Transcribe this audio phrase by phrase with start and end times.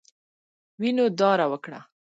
[0.79, 1.79] وینو داره وکړه.